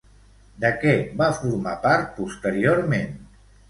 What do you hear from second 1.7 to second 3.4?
part posteriorment?